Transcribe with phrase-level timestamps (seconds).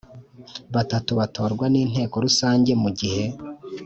[0.75, 3.25] Batatu Batorwa N Inteko Rusange Mu Gihe